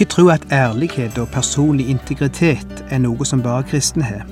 [0.00, 4.22] Ikke tro at ærlighet og personlig integritet er noe som bare kristne har.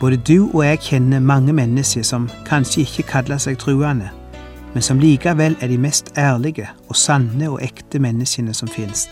[0.00, 4.10] Både du og jeg kjenner mange mennesker som kanskje ikke kaller seg truende,
[4.74, 9.06] men som likevel er de mest ærlige og sanne og ekte menneskene som finnes.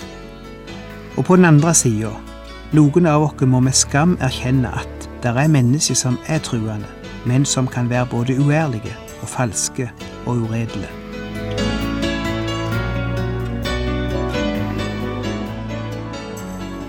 [1.16, 2.10] Og på den andre sida,
[2.77, 6.92] noen av oss må med skam erkjenne at det er mennesker som er truende,
[7.24, 9.88] men som kan være både uærlige og falske
[10.27, 11.03] og uredelige.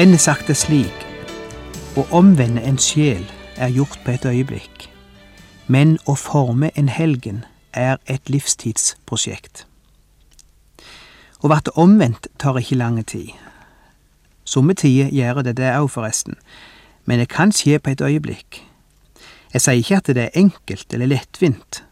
[0.00, 1.02] Enn er sagt det slik,
[1.92, 3.26] å omvende en sjel
[3.60, 4.86] er gjort på et øyeblikk,
[5.68, 7.42] men å forme en helgen
[7.76, 9.66] er et livstidsprosjekt.
[11.44, 13.34] Å bli omvendt tar ikke lang tid.
[14.48, 16.38] Somme tider gjør det det òg, forresten,
[17.04, 18.62] men det kan skje på et øyeblikk.
[19.52, 21.82] Jeg sier ikke at det er enkelt eller lettvint.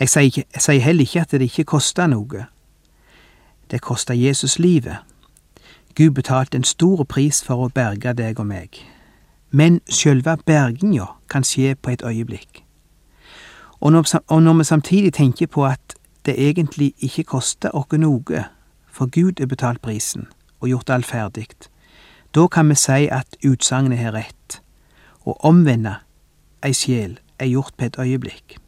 [0.00, 2.48] Jeg sier heller ikke at det ikke koster noe.
[3.70, 5.06] Det koster Jesus livet.
[5.98, 8.76] Gud betalte en stor pris for å berge deg og meg.
[9.50, 12.60] Men sjølve berginga kan skje på et øyeblikk.
[13.80, 15.96] Og når, og når vi samtidig tenker på at
[16.26, 18.44] det egentlig ikke koster oss noe,
[18.86, 20.28] for Gud er betalt prisen
[20.60, 21.48] og gjort alt ferdig,
[22.34, 24.60] da kan vi si at utsagnet har rett.
[25.26, 25.96] Å omvende
[26.62, 28.60] ei sjel er gjort på et øyeblikk.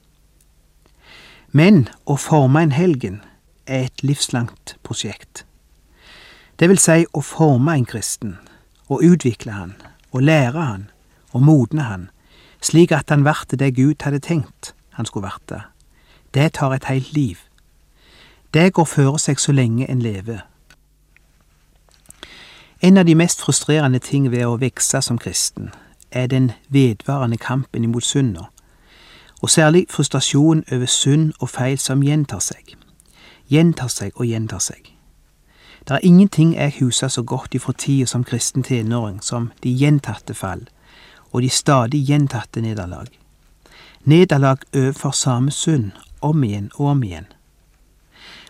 [1.53, 3.23] Men å forme en helgen
[3.67, 5.45] er et livslangt prosjekt.
[6.61, 8.35] Det vil si å forme en kristen,
[8.93, 9.71] og utvikle han,
[10.13, 10.91] og lære han,
[11.33, 12.11] og modne han,
[12.61, 15.63] slik at han verte det Gud hadde tenkt han skulle varte.
[16.35, 17.39] Det tar et helt liv.
[18.55, 20.45] Det går føre seg så lenge en lever.
[22.83, 25.73] En av de mest frustrerende ting ved å vokse som kristen,
[26.13, 28.51] er den vedvarende kampen imot synda,
[29.41, 32.77] og særlig frustrasjon over synd og feil som gjentar seg,
[33.49, 35.00] gjentar seg og gjentar seg.
[35.89, 40.35] Det er ingenting jeg husker så godt ifra tida som kristen tenåring som de gjentatte
[40.35, 40.67] fall
[41.33, 43.07] og de stadig gjentatte nederlag.
[44.05, 47.27] Nederlag overfor samme synd, om igjen og om igjen.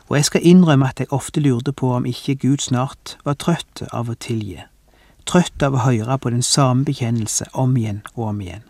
[0.08, 3.82] Og jeg skal innrømme at jeg ofte lurte på om ikke Gud snart var trøtt
[3.92, 4.58] av å tilgi,
[5.26, 8.64] trøtt av å høre på den samme bekjennelse om igjen og om igjen.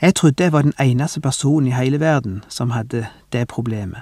[0.00, 4.00] Jeg trodde jeg var den eneste personen i hele verden som hadde det problemet.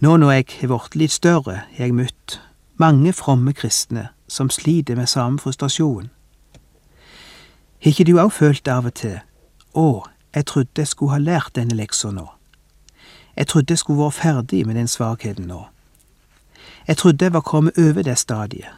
[0.00, 2.40] Nå når jeg har blitt litt større, har jeg møtt
[2.76, 6.10] mange fromme kristne som sliter med samme frustrasjon.
[7.80, 9.16] Har ikke du òg følt det av og til?
[9.72, 10.04] Å,
[10.36, 12.26] jeg trodde jeg skulle ha lært denne leksa nå.
[13.36, 15.64] Jeg trodde jeg skulle vært ferdig med den svakheten nå.
[16.86, 18.68] Jeg trodde jeg var kommet over det stadiet,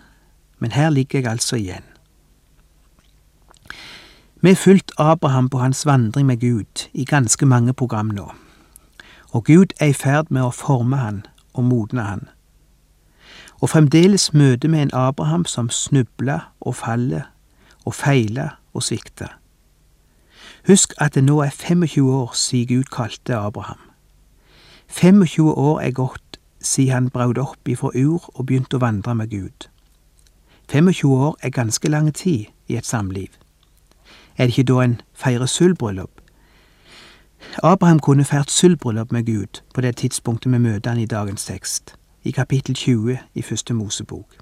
[0.59, 1.87] men her ligger jeg altså igjen.
[4.39, 8.31] Vi har fulgt Abraham på hans vandring med Gud i ganske mange program nå
[9.31, 11.23] og Gud er i ferd med å forme han
[11.53, 12.29] og modne han.
[13.61, 17.27] Og fremdeles møter vi en Abraham som snubler og faller
[17.85, 19.35] og feiler og svikter.
[20.69, 23.81] Husk at det nå er 25 år siden Gud kalte Abraham.
[24.89, 29.31] 25 år er gått siden han braut opp ifra Ur og begynte å vandre med
[29.31, 29.69] Gud.
[30.73, 33.29] 25 år er ganske lang tid i et samliv.
[34.37, 36.18] Er det ikke da en feirer sølvbryllup?
[37.63, 41.97] Abraham kunne feirt sølvbryllup med Gud på det tidspunktet vi møter han i dagens tekst,
[42.23, 44.37] i kapittel 20 i første Mosebok.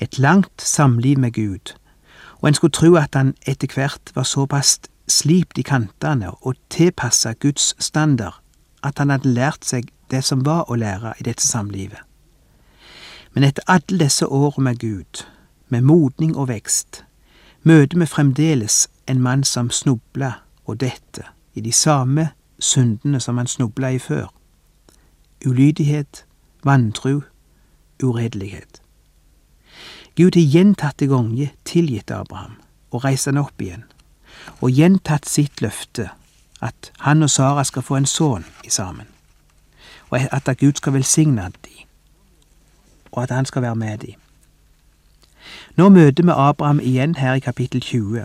[0.00, 1.74] Et langt samliv med Gud,
[2.40, 7.32] og en skulle tro at han etter hvert var såpass slipt i kantene og tilpassa
[7.32, 8.40] Guds standard
[8.82, 12.00] at han hadde lært seg det som var å lære i dette samlivet.
[13.34, 15.26] Men etter alle disse årene med Gud,
[15.68, 17.04] med modning og vekst,
[17.62, 22.28] møter vi fremdeles en mann som snubler og detter i de samme
[22.58, 24.26] syndene som han snubla i før.
[25.46, 26.24] Ulydighet,
[26.64, 27.20] vantru,
[28.02, 28.82] uredelighet.
[30.16, 32.56] Gud har gjentatte ganger tilgitt Abraham
[32.90, 33.84] og reist han opp igjen,
[34.60, 36.08] og gjentatt sitt løfte
[36.64, 39.06] at han og Sara skal få en sønn sammen,
[40.10, 41.84] og at Gud skal velsigne dem,
[43.12, 44.18] og at han skal være med dem.
[45.76, 48.24] Nå møter vi Abraham igjen her i kapittel 20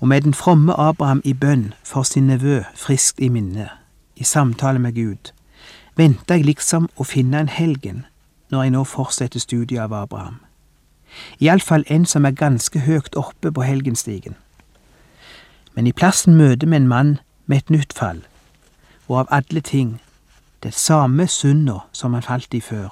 [0.00, 3.68] og med den fromme Abraham i bønn for sin nevø friskt i minne,
[4.16, 5.32] i samtale med Gud,
[5.96, 8.04] venter jeg liksom å finne en helgen
[8.50, 10.40] når jeg nå fortsetter studiet av Abraham.
[11.40, 14.34] Iallfall en som er ganske høyt oppe på helgenstigen.
[15.74, 18.22] Men i plassen møter vi en mann med et nytt fall,
[19.08, 20.00] og av alle ting
[20.62, 22.88] det samme synda som han falt i før.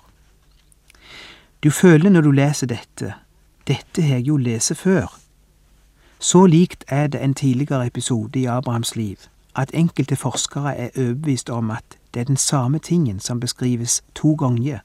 [1.62, 3.14] Du føler når du leser dette,
[3.68, 5.21] dette har jeg jo lest før.
[6.22, 9.16] Så likt er det en tidligere episode i Abrahams liv
[9.56, 11.84] at enkelte forskere er overbevist om at
[12.14, 14.78] det er den samme tingen som beskrives to ganger,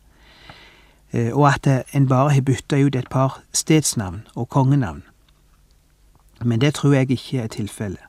[1.14, 5.04] eh, og at en bare har bytta ut et par stedsnavn og kongenavn.
[6.42, 8.02] Men det tror jeg ikke er tilfellet.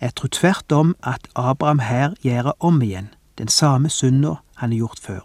[0.00, 3.08] Jeg tror tvert om at Abraham her gjør om igjen
[3.38, 5.20] den samme synda han har gjort før.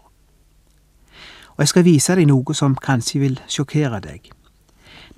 [1.48, 4.30] Og jeg skal vise deg noe som kanskje vil sjokkere deg.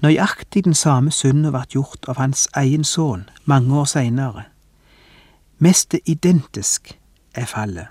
[0.03, 4.45] Nøyaktig den samme synden ble gjort av hans egen sønn mange år seinere.
[5.59, 6.99] Mest identisk
[7.35, 7.89] er fallet.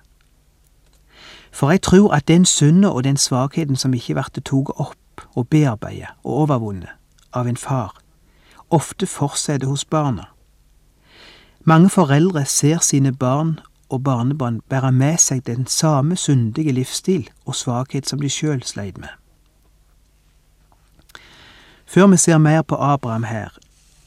[1.52, 5.48] For jeg tror at den synda og den svakheten som ikke ble tatt opp og
[5.50, 6.94] bearbeidet og overvunnet
[7.34, 7.96] av en far,
[8.70, 10.30] ofte fortsetter hos barna.
[11.64, 13.60] Mange foreldre ser sine barn
[13.90, 18.98] og barnebarn bære med seg den samme syndige livsstil og svakhet som de sjøl sleit
[18.98, 19.10] med.
[21.86, 23.50] Før vi ser mer på Abraham her,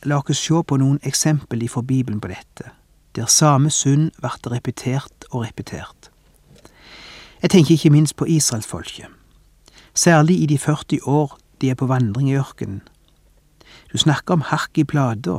[0.02, 2.72] la oss se på noen eksempel ifra Bibelen på dette,
[3.14, 6.10] der samme synd blir repetert og repetert.
[7.42, 9.06] Jeg tenker ikke minst på israelsfolket,
[9.94, 12.82] særlig i de 40 år de er på vandring i ørkenen.
[13.92, 15.38] Du snakker om hakk i plata,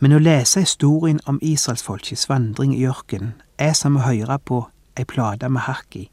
[0.00, 4.64] men å lese historien om israelsfolkets vandring i ørkenen er som å høre på
[4.96, 6.08] ei plate med hakk i.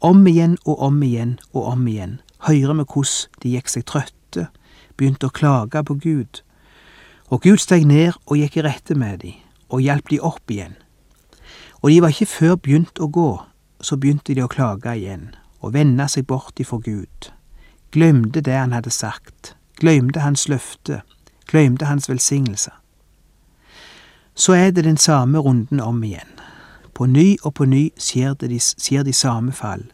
[0.00, 2.18] Om igjen og om igjen og om igjen
[2.48, 4.48] hører vi hvordan de gikk seg trøtte,
[4.96, 6.42] begynte å klage på Gud,
[7.32, 9.32] og Gud steg ned og gikk i rette med de,
[9.72, 10.76] og hjalp de opp igjen.
[11.82, 13.30] Og de var ikke før begynt å gå,
[13.80, 17.30] så begynte de å klage igjen, og vende seg bort ifra Gud,
[17.92, 21.02] glemte det han hadde sagt, glemte hans løfte,
[21.50, 22.72] glemte hans velsignelse.
[24.34, 26.30] Så er det den samme runden om igjen.
[26.94, 29.84] På ny og på ny skjer, de, skjer de samme fall,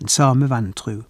[0.00, 1.02] en samme vantru.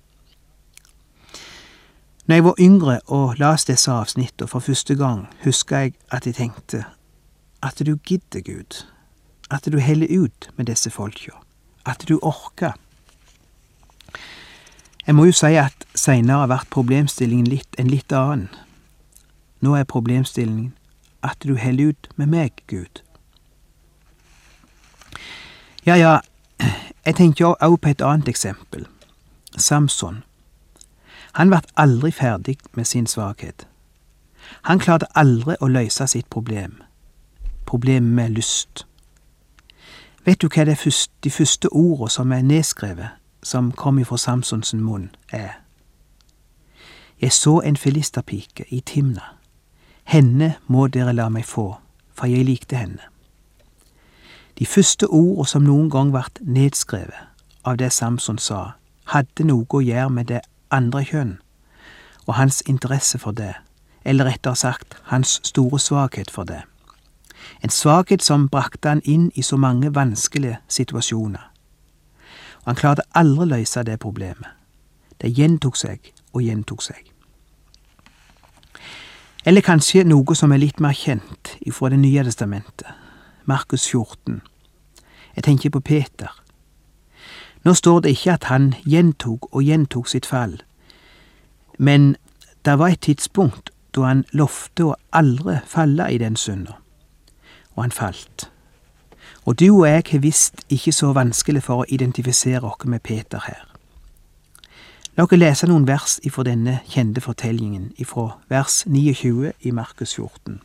[2.28, 6.34] Når jeg var yngre og las disse avsnittene for første gang, husker jeg at jeg
[6.34, 6.84] tenkte
[7.62, 8.84] at du gidder, Gud,
[9.50, 11.30] at du heller ut med disse folka,
[11.86, 12.72] at du orker.
[15.06, 18.52] Jeg må jo si at seinere ble problemstillingen litt en litt annen.
[19.64, 20.74] Nå er problemstillingen
[21.24, 23.00] at du heller ut med meg, Gud.
[25.86, 26.18] Ja, ja,
[26.60, 28.84] jeg tenker òg på et annet eksempel.
[29.56, 30.27] Samson.
[31.38, 33.68] Han ble aldri ferdig med sin svakhet.
[34.62, 36.80] Han klarte aldri å løse sitt problem,
[37.66, 38.86] problemet med lyst.
[40.26, 45.60] Vet du hva de første ordene som er nedskrevet, som kom ifra Samsons munn, er?
[47.20, 49.22] Jeg så en filisterpike i Timna.
[50.04, 51.76] Henne må dere la meg få,
[52.14, 53.02] for jeg likte henne.
[54.58, 57.30] De første ordene som noen gang ble nedskrevet
[57.64, 58.72] av det Samson sa,
[59.14, 61.36] hadde noe å gjøre med det andre kjønn
[62.26, 63.54] og hans interesse for det,
[64.04, 66.62] eller rettere sagt hans store svakhet for det.
[67.64, 71.50] En svakhet som brakte han inn i så mange vanskelige situasjoner.
[72.60, 74.50] Og han klarte aldri å løse det problemet.
[75.18, 77.00] Det gjentok seg og gjentok seg.
[79.46, 82.86] Eller kanskje noe som er litt mer kjent ifra Det nye testamentet,
[83.44, 84.42] Markus 14.
[85.36, 86.28] Jeg tenker på Peter.
[87.64, 90.60] Nå står det ikke at han gjentok og gjentok sitt fall,
[91.78, 92.16] men
[92.64, 96.78] det var et tidspunkt da han lovte å aldri falle i den synda,
[97.74, 98.50] og han falt.
[99.44, 103.40] Og du og jeg har visst ikke så vanskelig for å identifisere oss med Peter
[103.46, 103.64] her.
[105.16, 110.60] La oss lese noen vers ifra denne kjente fortellingen, ifra vers 29 i Markus 14.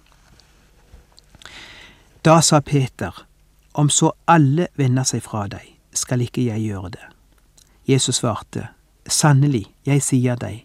[2.26, 3.26] Da sa Peter,
[3.74, 7.08] om så alle vender seg fra deg, skal ikke jeg gjøre det.
[7.88, 8.68] Jesus svarte,
[9.08, 10.64] sannelig, jeg sier deg,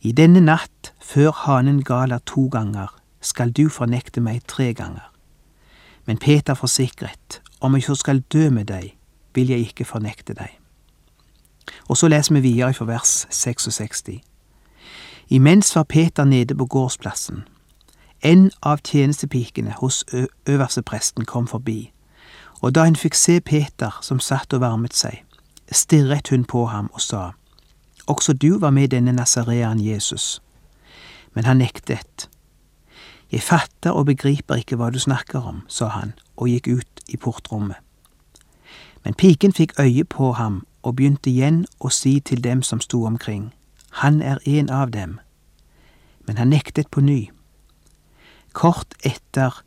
[0.00, 5.08] i denne natt, før hanen galer to ganger, skal du fornekte meg tre ganger.
[6.04, 8.92] Men Peter forsikret, om jeg så skal dø med deg,
[9.34, 10.52] vil jeg ikke fornekte deg.
[11.88, 14.20] Og så leser vi videre fra vers 66.
[15.28, 17.44] Imens var Peter nede på gårdsplassen.
[18.20, 20.04] En av tjenestepikene hos
[20.46, 21.92] øverstepresten kom forbi,
[22.62, 25.22] og da hun fikk se Peter som satt og varmet seg,
[25.72, 27.30] stirret hun på ham og sa,
[28.06, 30.42] Også du var med denne nasarean Jesus.
[31.34, 32.28] Men han nektet.
[33.32, 37.16] Jeg fatter og begriper ikke hva du snakker om, sa han og gikk ut i
[37.16, 37.76] portrommet.
[39.04, 43.04] Men piken fikk øye på ham og begynte igjen å si til dem som sto
[43.04, 43.52] omkring,
[44.02, 45.20] Han er en av dem.
[46.26, 47.30] Men han nektet på ny.
[48.52, 49.63] Kort etter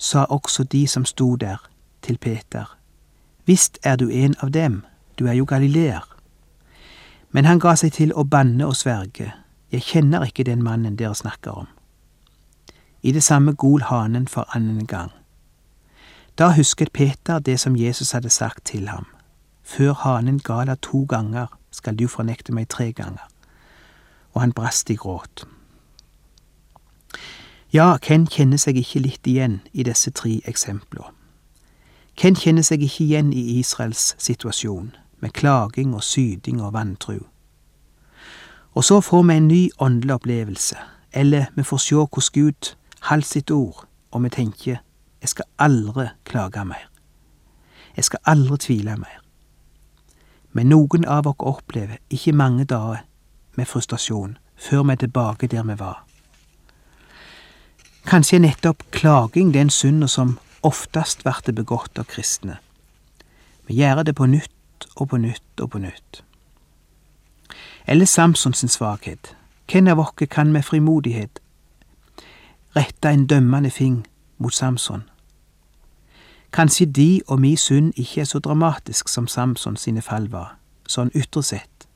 [0.00, 1.58] sa også de som sto der,
[2.02, 2.76] til Peter,
[3.46, 4.84] Visst er du en av dem,
[5.18, 6.16] du er jo galileer.
[7.30, 9.32] Men han ga seg til å banne og sverge,
[9.72, 11.66] Jeg kjenner ikke den mannen dere snakker om.
[13.02, 15.10] I det samme gol hanen for annen gang.
[16.38, 19.06] Da husket Peter det som Jesus hadde sagt til ham.
[19.62, 23.28] Før hanen gala to ganger skal du fornekte meg tre ganger.
[24.34, 25.46] Og han brast i gråt.
[27.72, 31.12] Ja, hvem kjenner seg ikke litt igjen i disse tre eksemplene.
[32.18, 37.20] Hvem kjenner seg ikke igjen i Israels situasjon, med klaging og syding og vantru.
[38.74, 40.76] Og så får vi en ny åndelig opplevelse,
[41.12, 44.82] eller vi får se hvordan Gud holder sitt ord, og vi tenker
[45.20, 46.90] jeg skal aldri klage mer.
[47.96, 49.22] Jeg skal aldri tvile mer.
[50.52, 53.04] Men noen av oss opplever ikke mange dager
[53.54, 56.09] med frustrasjon før vi er tilbake der vi var.
[58.10, 62.56] Kanskje nettopp klaging den synda som oftest blir begått av kristne.
[63.68, 66.24] Vi gjør det på nytt og på nytt og på nytt.
[67.86, 69.36] Eller Samsons svakhet.
[69.70, 71.38] Hvem av oss kan med frimodighet
[72.76, 74.06] rette en dømmende fing
[74.38, 75.02] mot Samson?
[76.52, 80.56] Kanskje de og mi synd ikke er så dramatisk som Samson sine fall var,
[80.88, 81.86] sånn ytre sett.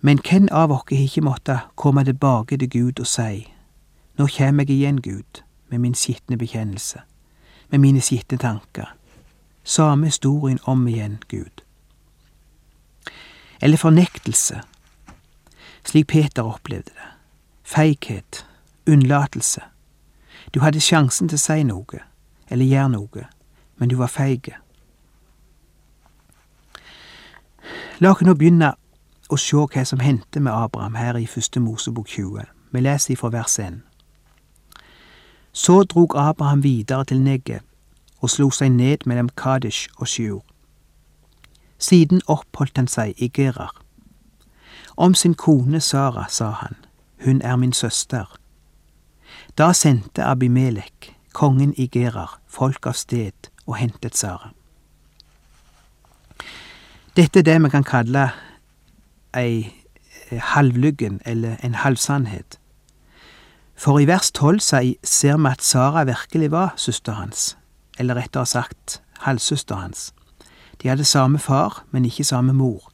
[0.00, 3.55] Men hvem av oss har ikke måttet komme tilbake til Gud og si,
[4.18, 7.00] nå kjem jeg igjen, Gud, med min skitne bekjennelse,
[7.70, 8.94] med mine skitne tanker,
[9.64, 11.62] samme historien om igjen, Gud.
[13.60, 14.60] Eller fornektelse,
[15.84, 17.08] slik Peter opplevde det,
[17.62, 18.46] feighet,
[18.86, 19.60] unnlatelse.
[20.54, 22.00] Du hadde sjansen til å si noe,
[22.48, 23.26] eller gjøre noe,
[23.76, 24.52] men du var feig.
[27.98, 28.74] La oss nå begynne
[29.28, 32.44] å se hva som hendte med Abraham her i første Mosebok 20.
[32.72, 33.82] Vi leser ifra vers 1.
[35.56, 37.60] Så drog Abraham videre til Negev
[38.20, 40.42] og slo seg ned mellom Kadesh og Sjur.
[41.78, 43.72] Siden oppholdt han seg i Gerar.
[44.96, 46.76] Om sin kone Sara sa han,
[47.24, 48.36] hun er min søster.
[49.58, 54.52] Da sendte Abimelek, kongen i Gerar, folk av sted og hentet Sara.
[57.16, 58.28] Dette er det vi kan kalle
[59.32, 59.72] ei
[60.52, 62.60] halvlyggen eller en halvsannhet.
[63.76, 67.56] For i vers tolv ser vi at Sara virkelig var søster hans,
[67.98, 70.14] eller rettere sagt halvsøster hans.
[70.82, 72.90] De hadde samme far, men ikke samme mor.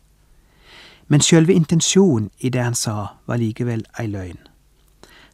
[1.08, 4.38] Men sjølve intensjonen i det han sa, var likevel ei løgn.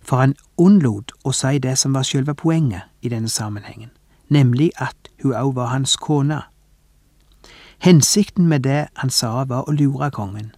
[0.03, 3.91] For han unnlot å si det som var sjølve poenget i denne sammenhengen,
[4.29, 6.43] nemlig at hun òg var hans kone.
[7.79, 10.51] Hensikten med det han sa, var å lure kongen.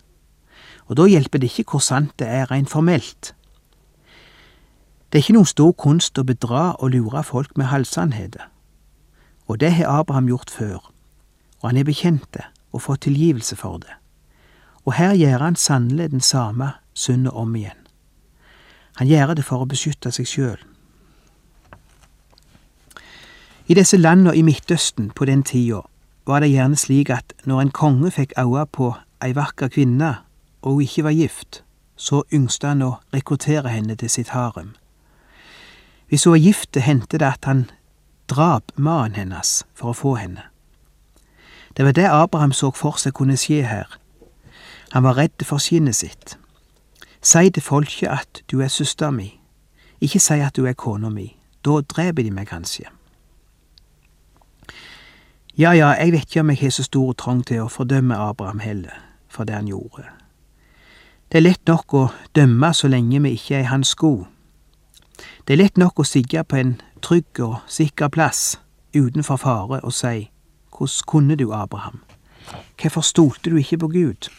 [0.87, 3.35] Og da hjelper det ikke hvor sant det er rent formelt.
[5.11, 8.47] Det er ikke noen stor kunst å bedra og lure folk med halvsannheter.
[9.51, 10.79] Og det har Abraham gjort før,
[11.61, 13.97] og han er bekjent det og fått tilgivelse for det.
[14.87, 17.81] Og her gjør han sannelig den samme synda om igjen.
[19.03, 20.63] Han gjør det for å beskytte seg sjøl.
[23.67, 25.83] I disse landene i Midtøsten på den tida
[26.27, 30.21] var det gjerne slik at når en konge fikk øye på ei vakker kvinne,
[30.63, 31.63] og hun ikke var gift,
[31.97, 34.77] så yngste han å rekruttere henne til sitt harem.
[36.11, 37.71] Hvis hun var gift, hendte det at han
[38.29, 40.43] drap mannen hennes for å få henne.
[41.77, 43.87] Det var det Abraham så for seg kunne skje her.
[44.91, 46.35] Han var redd for skinnet sitt.
[47.23, 49.37] Si til folket at du er søster mi,
[50.03, 51.29] ikke si at du er kona mi,
[51.63, 52.89] da dreper de meg kanskje.
[55.59, 58.63] Ja, ja, jeg vet ikke om jeg har så stor trang til å fordømme Abraham
[58.65, 58.99] heller,
[59.29, 60.09] for det han gjorde.
[61.31, 64.25] Det er lett nok å dømme så lenge vi ikke er i hans sko.
[65.47, 68.61] Det er lett nok å sigge på en trygg og sikker plass
[68.95, 70.31] utenfor fare og si
[70.81, 72.01] hvordan kunne du, Abraham,
[72.81, 74.31] hvorfor stolte du ikke på Gud?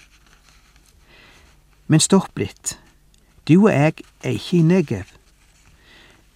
[1.88, 2.79] Men stopp litt,
[3.47, 5.09] du og jeg er ikke i Negev.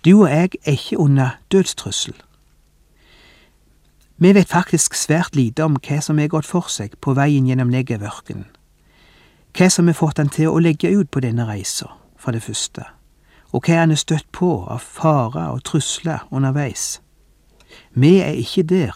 [0.06, 2.14] Du og jeg er ikke under dødstrussel.
[4.18, 7.72] Vi vet faktisk svært lite om hva som er gått for seg på veien gjennom
[7.74, 8.46] Negevørkenen.
[9.56, 12.86] Hva som har fått han til å legge ut på denne reisa, for det første,
[13.56, 17.00] og hva han er støtt på av farer og trusler underveis.
[17.96, 18.96] Vi er ikke der,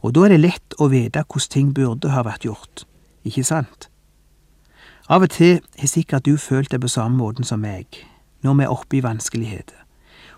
[0.00, 2.86] og da er det lett å vite hvordan ting burde ha vært gjort,
[3.28, 3.88] ikke sant?
[5.12, 8.00] Av og til har sikkert du følt det på samme måten som meg,
[8.40, 9.76] når vi er oppe i vanskeligheter,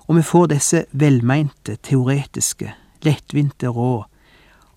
[0.06, 2.74] og vi får disse velmeinte, teoretiske,
[3.06, 4.06] lettvinte råd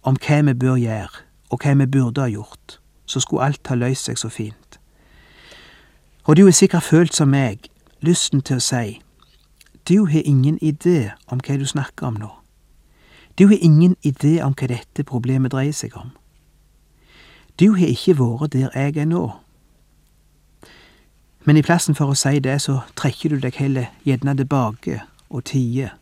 [0.06, 2.78] om hva vi bør gjøre, og hva vi burde ha gjort,
[3.10, 4.78] så skulle alt ha løst seg så fint.
[6.30, 7.66] Og du har sikkert følt som meg,
[8.02, 9.00] lysten til å si,
[9.90, 12.30] du har ingen idé om hva du snakker om nå.
[13.40, 16.12] Du har ingen idé om hva dette problemet dreier seg om.
[17.60, 19.24] Du har ikke vært der jeg er nå.
[21.46, 25.44] Men i plassen for å si det, så trekker du deg heller gjerne tilbake og
[25.50, 25.96] tier.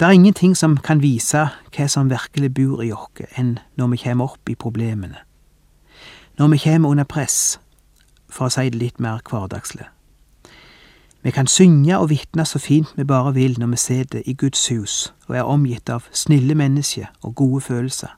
[0.00, 1.44] Det er ingenting som kan vise
[1.76, 5.20] hva som virkelig bor i oss, enn når vi kommer opp i problemene.
[6.38, 7.58] Når vi kommer under press,
[8.30, 9.88] for å si det litt mer hverdagslig.
[11.22, 14.68] Vi kan synge og vitne så fint vi bare vil når vi sitter i Guds
[14.68, 18.14] hus og er omgitt av snille mennesker og gode følelser.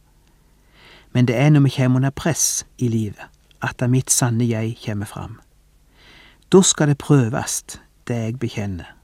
[1.13, 3.25] Men det er når vi kommer under press i livet,
[3.63, 5.41] at det mitt sanne jeg kommer fram.
[6.53, 7.65] Da skal det prøves,
[8.09, 8.95] det jeg bekjenner.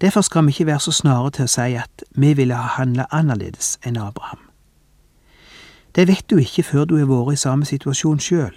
[0.00, 3.06] Derfor skal vi ikke være så snare til å si at vi ville ha handla
[3.12, 4.40] annerledes enn Abraham.
[5.94, 8.54] Det vet du ikke før du har vært i samme situasjon sjøl.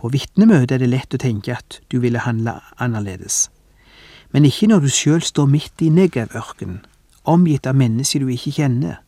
[0.00, 3.50] På vitnemøtet er det lett å tenke at du ville handle annerledes,
[4.32, 6.86] men ikke når du sjøl står midt i Negev-ørkenen,
[7.28, 9.02] omgitt av mennesker du ikke kjenner,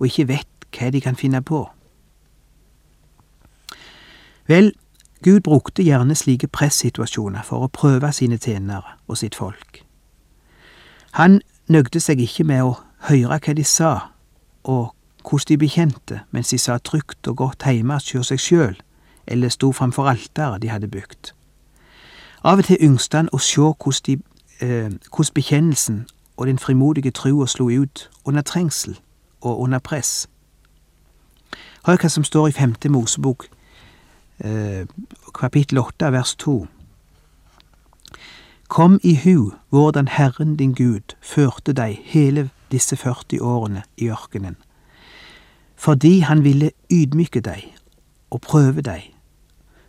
[0.00, 1.66] og ikke vet hva de kan finne på.
[4.48, 4.72] Vel,
[5.20, 9.82] Gud brukte gjerne slike pressituasjoner for å prøve sine tjenere og sitt folk.
[11.18, 12.76] Han nøgde seg ikke med å
[13.10, 13.92] høre hva de sa,
[14.64, 14.94] og
[15.28, 18.78] hvordan de bekjente mens de sa trygt og godt hjemme hos seg sjøl,
[19.28, 21.32] eller sto framfor alteret de hadde bygd.
[22.44, 24.18] Av og til yngste han å se hvordan, de,
[24.60, 28.98] eh, hvordan bekjennelsen og den frimodige trua slo ut under trengsel
[29.40, 30.28] og under press.
[31.86, 33.48] Hør hva som står i femte Mosebok,
[34.44, 34.86] eh,
[35.34, 36.66] kapittel åtte, vers to.
[38.68, 44.56] Kom i hu hvordan Herren din Gud førte deg hele disse 40 årene i ørkenen,
[45.76, 47.74] fordi han ville ydmyke deg
[48.30, 49.14] og prøve deg,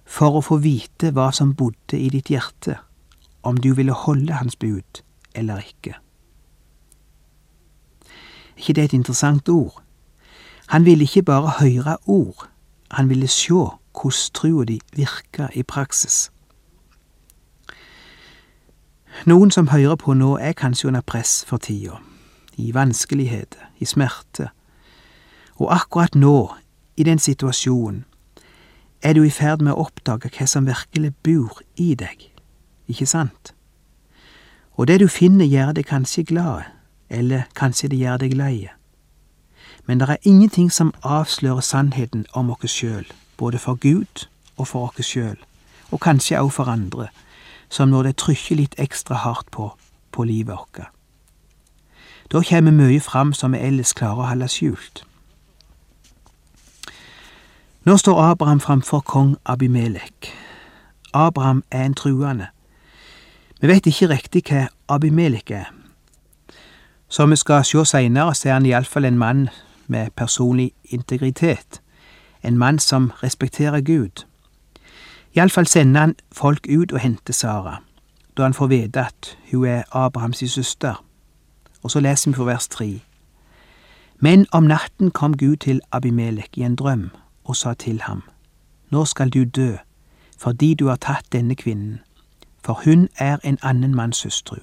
[0.10, 2.80] for å få vite hva som bodde i ditt hjerte,
[3.46, 5.04] om du ville holde hans bud
[5.38, 5.94] eller ikke.
[8.58, 9.78] Er ikke det et interessant ord?
[10.74, 12.50] Han ville ikke bare høre ord,
[12.92, 16.32] han ville sjå hvordan trua di virka i praksis.
[19.26, 21.98] Noen som hører på nå, er kanskje under press for tida,
[22.58, 24.50] i vanskeligheter, i smerte.
[25.60, 26.54] Og akkurat nå,
[26.96, 28.06] i den situasjonen,
[29.02, 32.26] er du i ferd med å oppdage hva som virkelig bor i deg,
[32.88, 33.54] ikke sant?
[34.76, 36.68] Og det du finner, gjør deg kanskje glad,
[37.10, 38.70] eller kanskje det gjør deg lei.
[39.88, 43.08] Men det er ingenting som avslører sannheten om oss sjøl,
[43.38, 45.40] både for Gud og for oss sjøl,
[45.92, 47.10] og kanskje også for andre
[47.70, 49.72] som når det trykker litt ekstra hardt på
[50.12, 50.90] på livet vårt.
[52.32, 55.04] Da kommer mye fram som vi ellers klarer å holde skjult.
[57.90, 60.34] Nå står Abraham framfor kong Abimelek.
[61.14, 62.48] Abraham er en truende.
[63.62, 65.72] Vi vet ikke riktig hva Abimelek er.
[67.08, 69.50] Som vi skal se seinere, så er han iallfall en mann
[69.88, 71.82] med personlig integritet,
[72.44, 74.26] en mann som respekterer Gud.
[75.36, 77.82] Iallfall sender han folk ut og henter Sara,
[78.38, 81.04] da han får vite at hun er Abrahams søster.
[81.84, 83.02] Og så leser vi på vers tre.
[84.20, 87.10] Men om natten kom Gud til Abimelek i en drøm
[87.50, 88.24] og sa til ham,
[88.90, 89.76] Nå skal du dø,
[90.38, 92.00] fordi du har tatt denne kvinnen,
[92.64, 94.58] for hun er en annen manns hustru.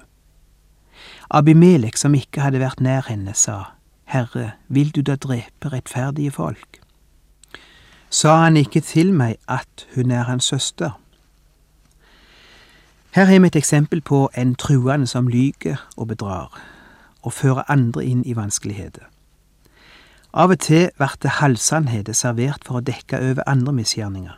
[1.29, 3.73] Abimelek, som ikke hadde vært nær henne, sa,
[4.07, 6.79] Herre, vil du da drepe rettferdige folk?
[8.09, 10.95] Sa han ikke til meg at hun er hans søster?
[13.11, 16.61] Her har vi et eksempel på en truende som lyger og bedrar,
[17.21, 19.03] og fører andre inn i vanskeligheter.
[20.33, 24.35] Av og til blir halvsannheter servert for å dekke over andre misgjerninger.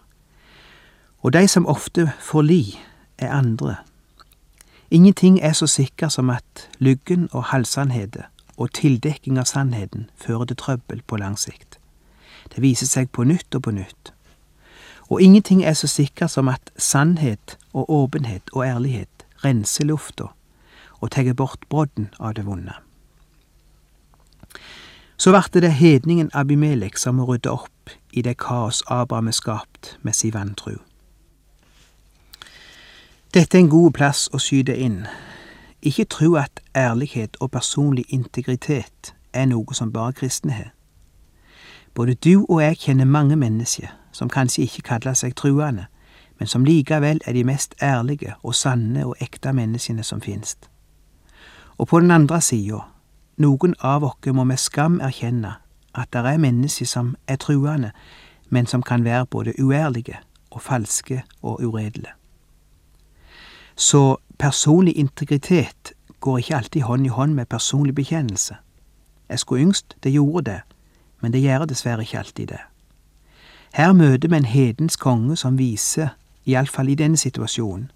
[1.22, 2.64] Og de som ofte får li,
[3.18, 3.76] er andre.
[4.92, 10.58] Ingenting er så sikker som at lyggen og halvsannheter og tildekking av sannheten fører til
[10.58, 11.80] trøbbel på lang sikt.
[12.56, 14.14] Det viser seg på nytt og på nytt.
[15.10, 20.32] Og ingenting er så sikkert som at sannhet og åpenhet og ærlighet renser lufta
[21.00, 22.74] og tar bort brodden av det vonde.
[25.20, 29.98] Så varte det hedningen Abimelek som må rydde opp i det kaos Abraham er skapt
[30.02, 30.78] med sin vantru.
[33.34, 35.02] Dette er en god plass å skyte inn.
[35.82, 40.70] Ikke tro at ærlighet og personlig integritet er noe som bare kristne har.
[41.94, 45.90] Både du og jeg kjenner mange mennesker som kanskje ikke kaller seg truende,
[46.40, 50.56] men som likevel er de mest ærlige og sanne og ekte menneskene som finnes.
[51.78, 52.80] Og på den andre sida,
[53.40, 55.56] noen av oss må med skam erkjenne
[55.96, 57.92] at det er mennesker som er truende,
[58.50, 60.20] men som kan være både uærlige
[60.52, 62.14] og falske og uredelige.
[63.76, 68.56] Så personlig integritet går ikke alltid hånd i hånd med personlig bekjennelse.
[69.30, 70.62] Jeg skulle yngst det gjorde det,
[71.22, 72.60] men det gjør dessverre ikke alltid det.
[73.74, 76.10] Her møter vi en hedens konge som viser,
[76.46, 77.92] iallfall i denne situasjonen,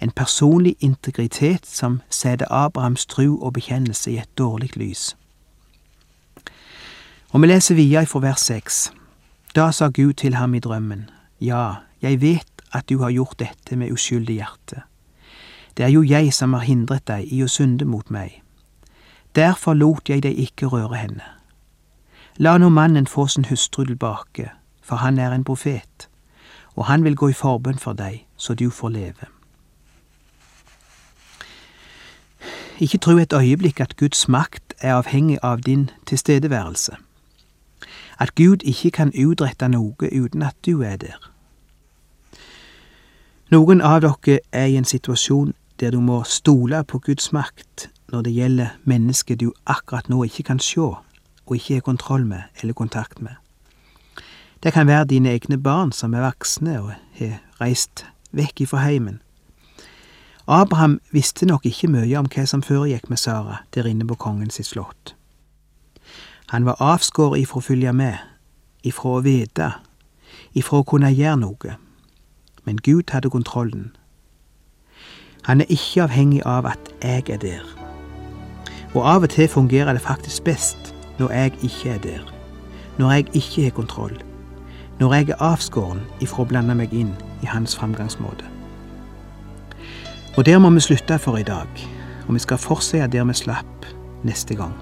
[0.00, 5.16] en personlig integritet som setter Abrahams tru og bekjennelse i et dårlig lys.
[7.32, 8.92] Og vi leser videre fra vers seks.
[9.56, 13.76] Da sa Gud til ham i drømmen, Ja, jeg vet at du har gjort dette
[13.76, 14.82] med uskyldig hjerte.
[15.76, 18.42] Det er jo jeg som har hindret deg i å synde mot meg.
[19.34, 21.24] Derfor lot jeg deg ikke røre henne.
[22.36, 24.50] La nå mannen få sin hustru tilbake,
[24.82, 26.08] for han er en profet,
[26.76, 29.28] og han vil gå i forbønn for deg, så du får leve.
[32.82, 36.96] Ikke tro et øyeblikk at Guds makt er avhengig av din tilstedeværelse.
[38.18, 41.30] At Gud ikke kan utrette noe uten at du er der.
[43.54, 48.22] Noen av dere er i en situasjon der du må stole på Guds makt når
[48.26, 52.74] det gjelder mennesker du akkurat nå ikke kan se og ikke har kontroll med eller
[52.74, 53.38] kontakt med.
[54.62, 59.20] Det kan være dine egne barn som er voksne og har reist vekk ifra heimen.
[60.46, 64.58] Abraham visste nok ikke mye om hva som foregikk med Sara der inne på kongens
[64.66, 65.14] slott.
[66.50, 68.18] Han var avskåret ifra å følge med,
[68.82, 69.70] ifra å vite,
[70.54, 71.76] ifra å kunne gjøre noe.
[72.66, 73.92] Men Gud hadde kontrollen.
[75.46, 77.62] Han er ikke avhengig av at jeg er der.
[78.94, 82.32] Og av og til fungerer det faktisk best når jeg ikke er der,
[82.98, 84.16] når jeg ikke har kontroll,
[85.00, 88.51] når jeg er avskåren ifra å blande meg inn i hans framgangsmåte.
[90.36, 91.82] Og der må vi slutte for i dag,
[92.24, 93.86] og vi skal fortsette der vi slapp
[94.24, 94.72] neste gang.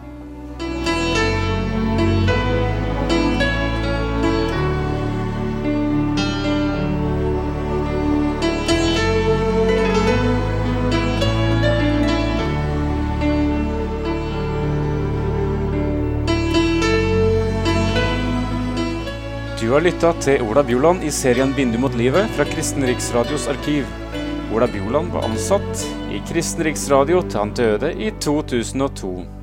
[19.60, 23.99] Du har lytta til Ola Bjuland i serien 'Vindu mot livet' fra Kristen Riksradios arkiv.
[24.54, 29.39] Ola Bjoland var ansatt i Kristen Riksradio til han døde i 2002.